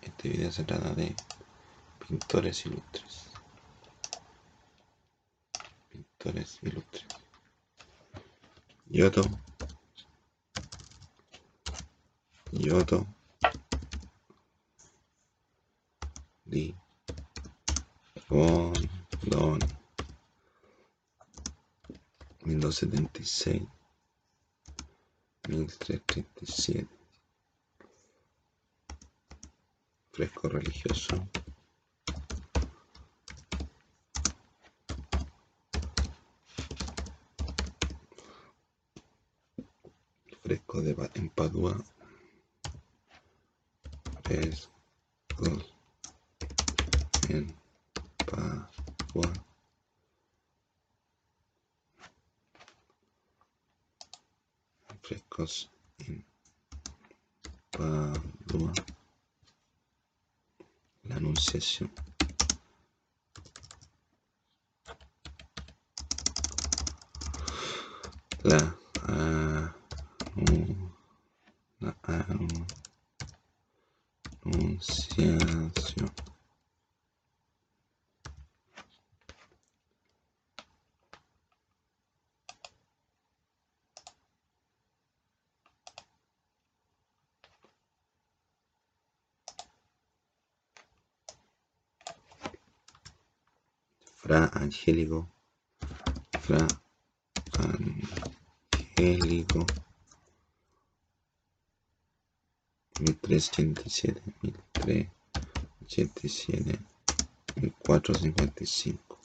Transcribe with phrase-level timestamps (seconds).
[0.00, 1.14] Este video se trata de
[2.06, 3.30] pintores ilustres.
[5.88, 7.06] Pintores ilustres.
[8.86, 9.22] Yoto.
[12.52, 13.06] Yoto.
[16.44, 16.74] Di.
[18.28, 19.58] Don.
[22.44, 23.62] 1276.
[25.48, 26.97] 1337.
[30.18, 31.28] Fresco religioso.
[40.42, 41.76] Fresco de en Padua.
[44.24, 45.72] Frescos
[47.28, 47.54] en
[48.26, 49.32] Padua.
[55.00, 56.26] Frescos en
[57.70, 58.27] Padua.
[61.48, 61.90] La Anunciación.
[68.42, 69.74] La anu-
[71.80, 71.94] la
[74.44, 76.12] Anunciación.
[94.28, 95.26] Fra Angélico.
[96.38, 96.66] Fra
[98.98, 99.64] Angélico.
[103.00, 104.20] 1387,
[104.84, 106.78] 1387,
[107.56, 109.18] 1455.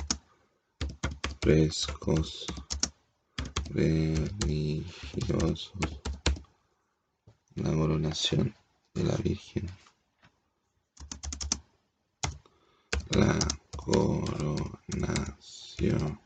[1.42, 2.46] Frescos
[3.72, 4.88] religiosos.
[7.56, 8.56] La coronación
[8.94, 9.70] de la Virgen.
[13.10, 13.38] La
[14.94, 16.23] Nación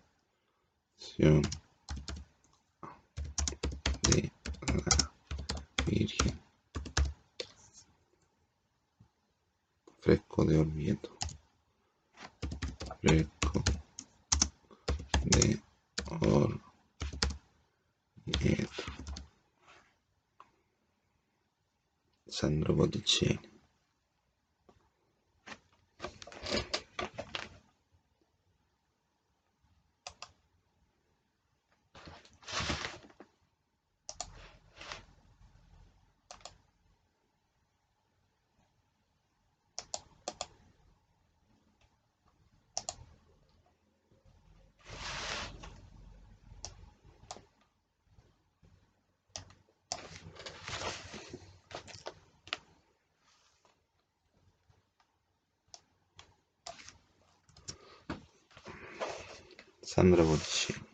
[59.90, 60.86] Sandro Botticelli.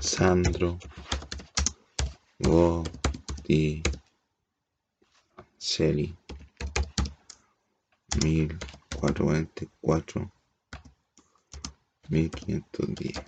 [0.00, 0.78] Sandro
[2.38, 3.82] Botticelli.
[8.22, 10.32] 1424
[12.08, 13.22] 1510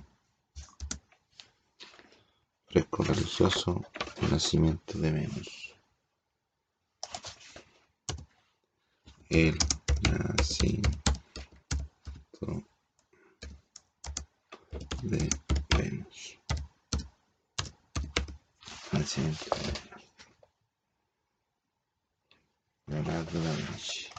[2.64, 3.84] Fresco religioso
[4.22, 5.73] El nacimiento de Venus
[9.34, 9.58] El
[10.12, 10.94] nacimiento
[15.02, 15.28] de
[15.76, 16.38] Venus
[18.92, 19.94] Nacimiento de Venus
[22.86, 24.14] Leonardo da Vinci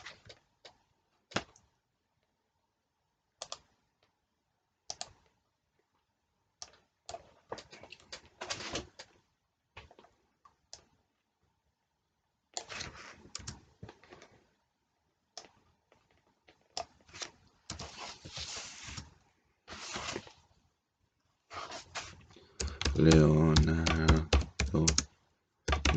[23.05, 24.81] Leonardo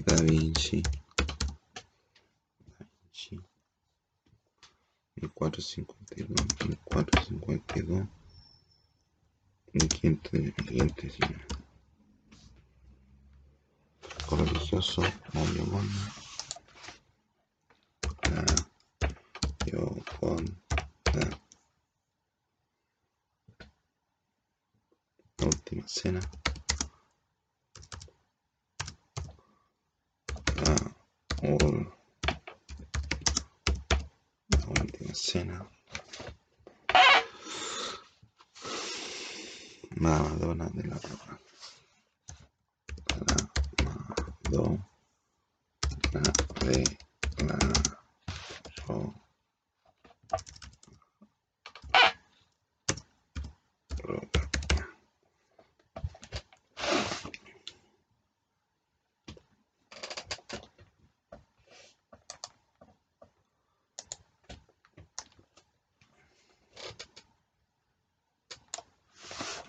[0.05, 0.83] da Vinci.
[2.77, 3.41] Da Vinci.
[5.15, 6.35] 1452,
[6.67, 8.07] 1452,
[9.73, 11.47] 1519.
[14.31, 15.01] Religioso,
[15.33, 15.65] Mario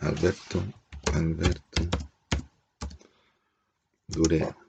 [0.01, 0.63] Alberto,
[1.13, 1.83] Alberto,
[4.07, 4.68] Dure.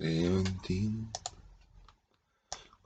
[0.00, 0.90] Creo en ti.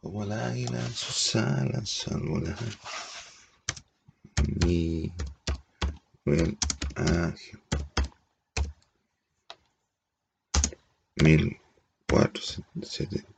[0.00, 2.58] Como el águila en sus alas al volar.
[4.64, 5.12] Mi
[6.24, 6.58] buen
[6.96, 7.60] ángel.
[11.22, 13.33] 1470.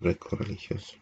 [0.00, 0.96] récord religioso.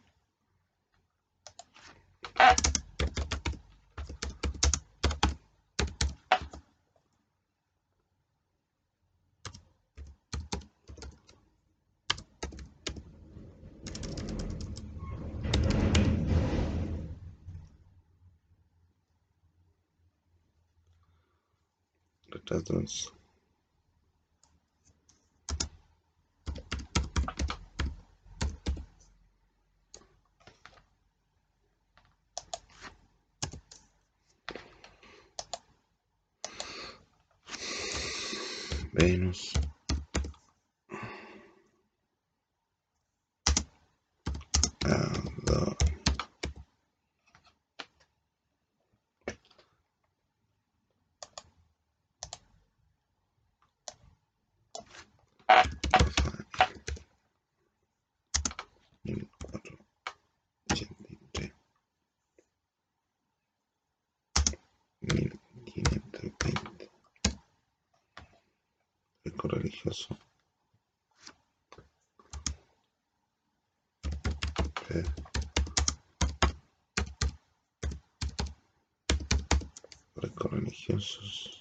[22.51, 23.18] Let
[74.89, 75.05] καφέ
[80.17, 81.58] recolegios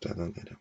[0.00, 0.56] de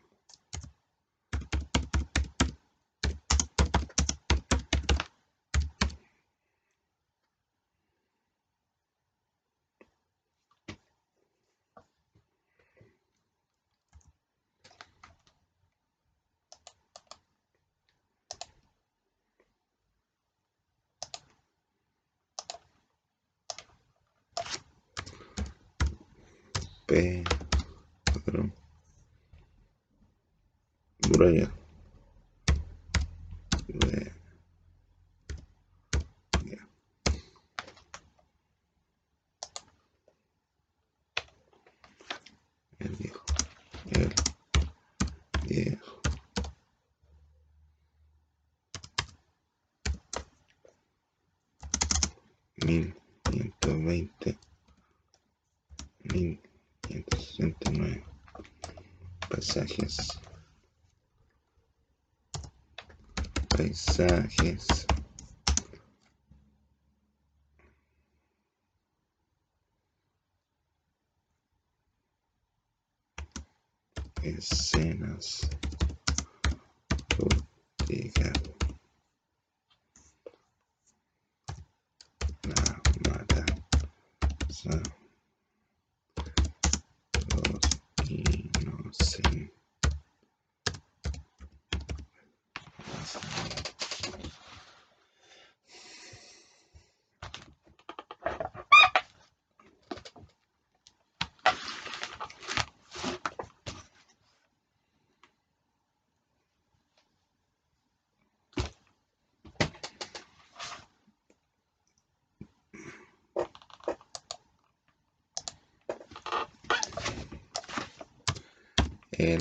[26.87, 27.23] P,
[31.19, 31.49] стране.
[77.89, 78.41] Bodegas,
[82.43, 83.89] la matanza,
[84.47, 84.98] los
[119.19, 119.39] El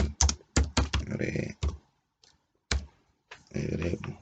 [1.06, 1.56] gre,
[3.50, 4.18] grego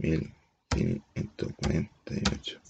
[0.00, 0.34] mil
[0.68, 2.60] quinientos cuarenta y ocho.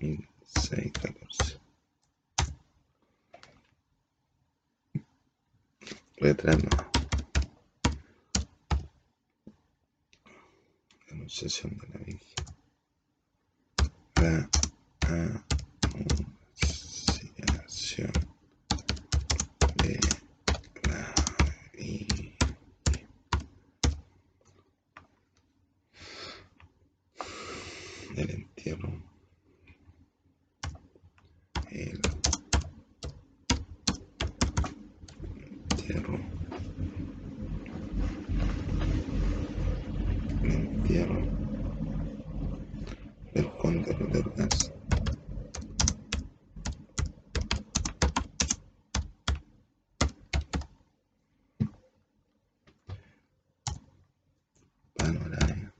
[0.00, 1.60] Mil seis catorce.
[6.16, 6.68] Retrato
[11.10, 12.46] anunciación de la Virgen
[14.16, 14.48] la
[15.82, 18.12] anunciación
[19.76, 20.00] de
[20.88, 21.14] la
[21.74, 22.36] Virgen
[28.16, 28.88] el entierro
[31.70, 32.00] el
[35.70, 36.18] entierro
[40.42, 41.20] el entierro
[43.34, 44.48] del conde Roldán
[54.96, 55.72] panorama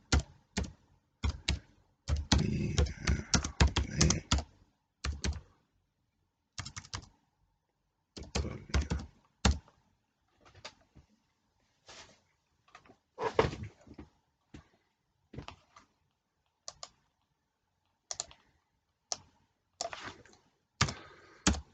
[2.38, 2.85] mira
[3.88, 4.25] de
[8.33, 8.97] Toledo.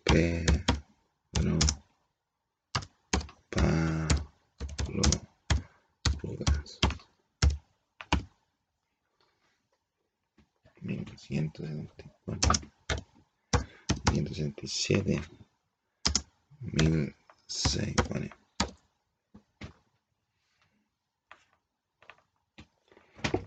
[0.05, 1.59] Pedro
[3.51, 5.03] Pablo
[6.23, 6.79] Rudas
[11.33, 12.71] 1974
[14.13, 15.23] 167
[16.61, 18.37] 1640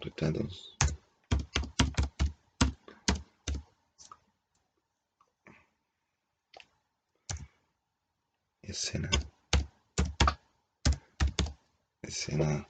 [0.01, 0.75] retratos
[8.63, 9.09] escena.
[12.01, 12.67] Escena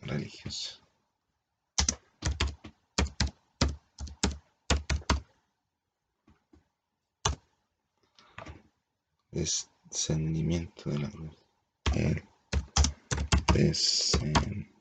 [0.00, 0.85] religiosa
[9.36, 11.36] descendimiento de la cruz
[11.94, 12.22] el
[13.54, 14.75] descendimiento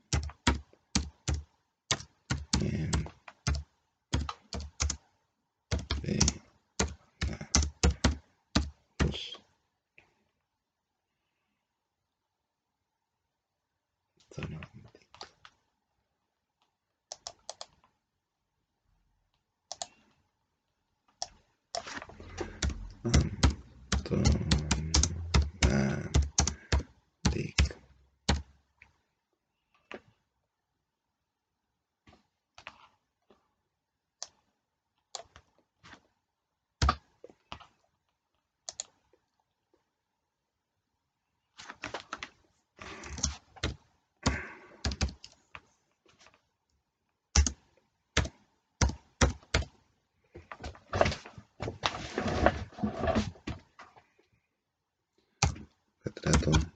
[56.26, 56.75] that one.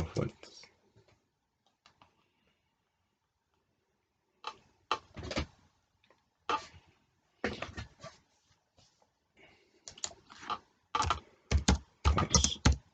[0.00, 0.62] fuertes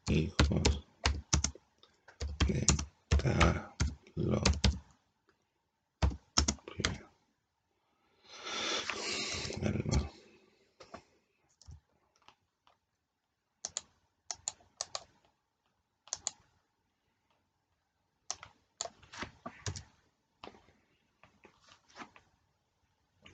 [0.08, 0.87] hijos.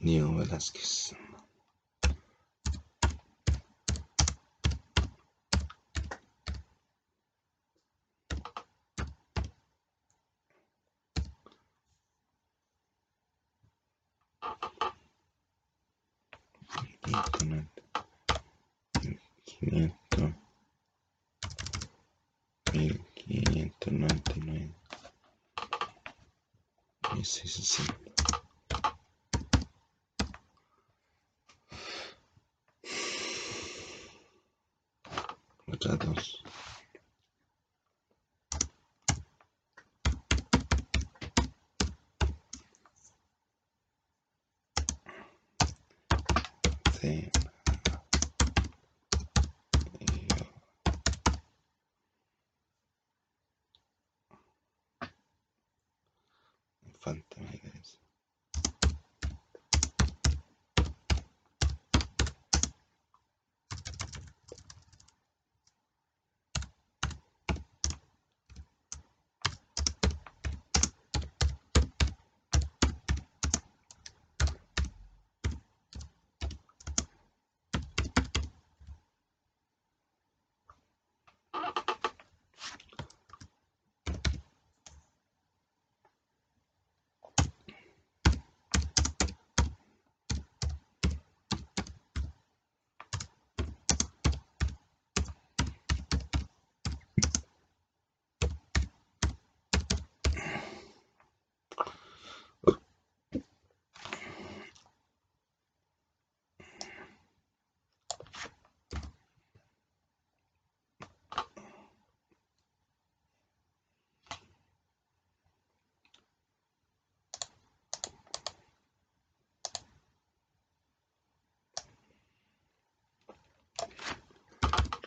[0.04, 0.92] Neo Velázquez.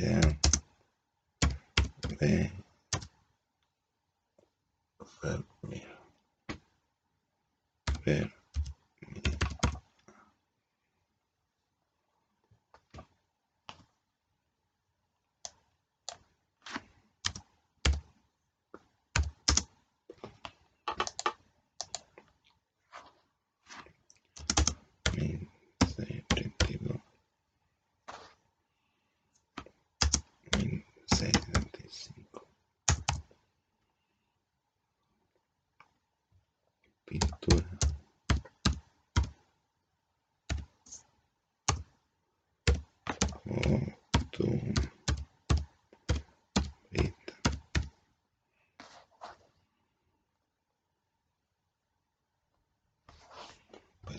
[0.00, 0.39] Yeah.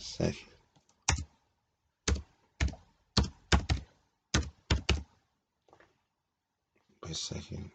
[0.01, 0.35] second.
[7.03, 7.71] Wait a second.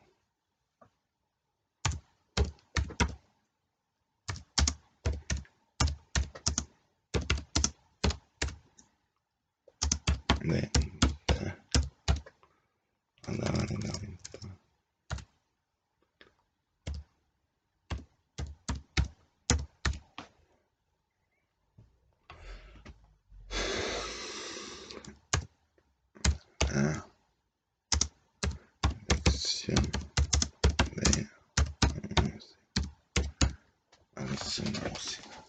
[34.16, 35.44] a música.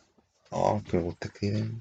[0.51, 1.71] Oh, pregunta que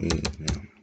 [0.00, 0.77] Mm, yeah.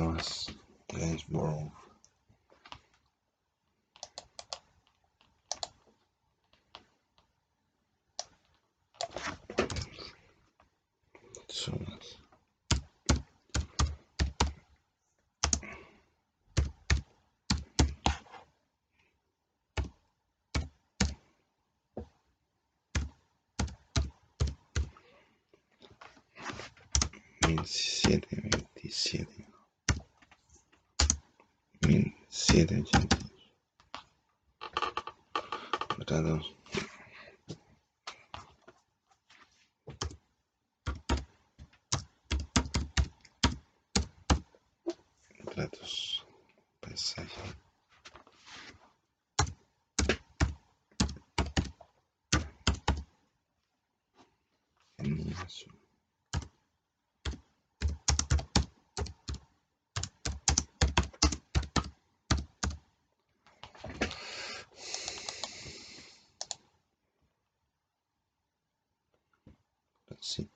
[0.00, 0.50] nice.
[0.88, 1.72] Gainsborough.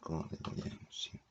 [0.04, 1.23] 5 de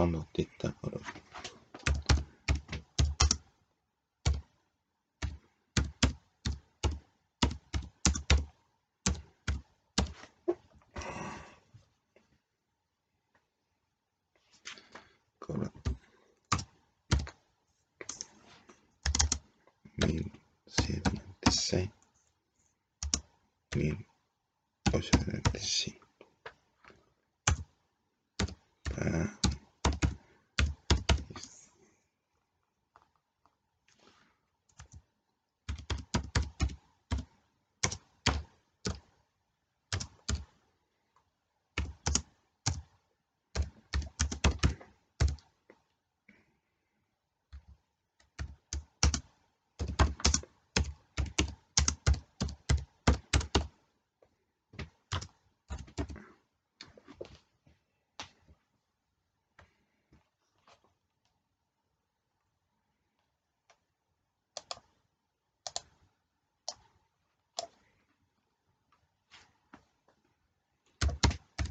[0.00, 0.98] 頑張ってったから。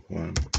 [0.10, 0.59] one.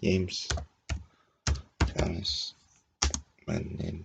[0.00, 0.48] games.
[1.96, 2.55] To.
[3.46, 4.04] 门铃。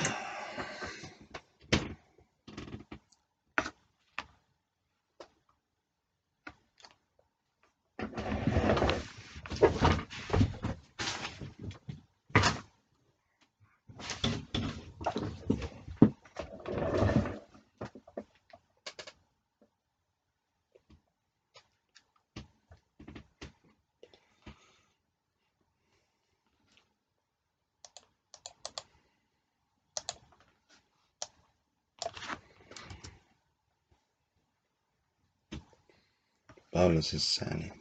[36.71, 37.71] Pablo Cesani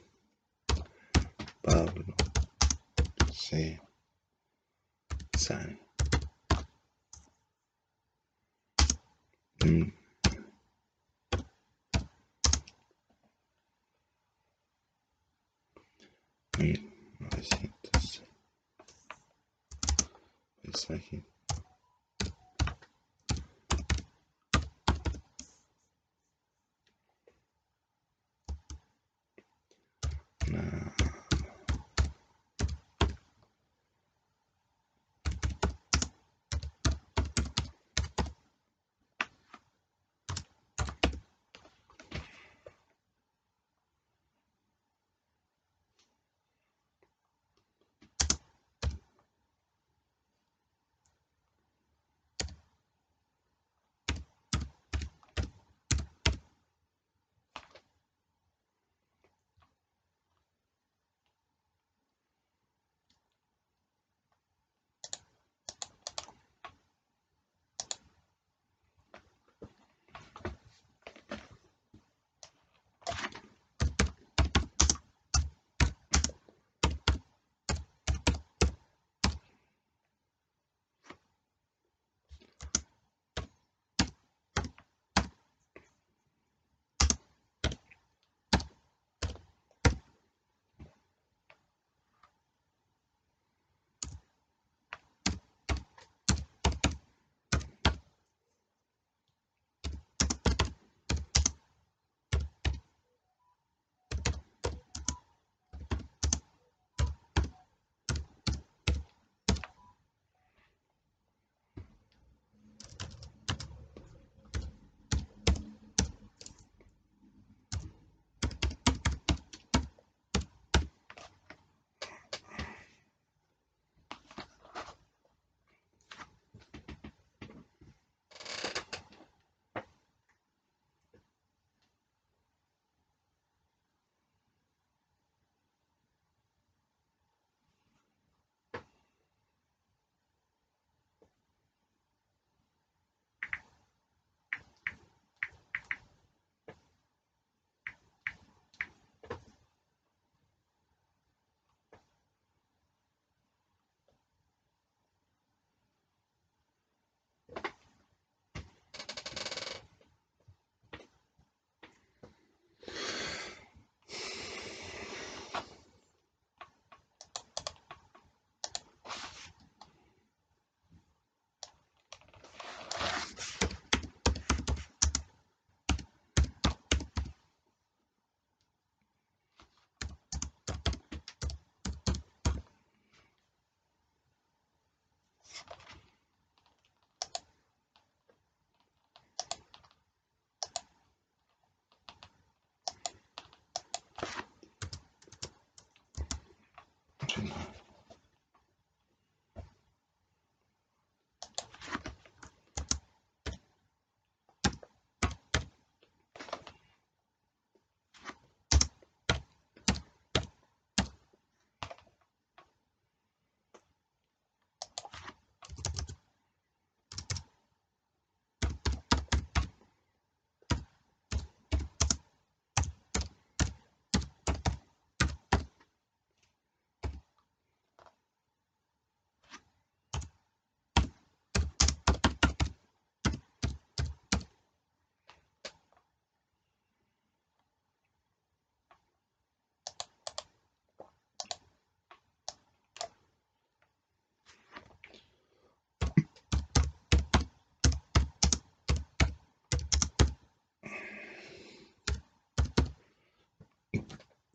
[1.63, 2.15] Pablo
[3.33, 3.81] Cesani
[9.63, 9.93] Mm.
[16.59, 16.81] mil
[17.19, 18.23] novecientos.
[20.63, 21.23] Mensaje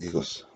[0.06, 0.55] ¿Qué cosa?